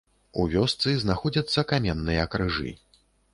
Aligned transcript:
У 0.43 0.45
вёсцы 0.53 0.93
знаходзяцца 1.03 1.65
каменныя 1.73 2.23
крыжы. 2.37 2.75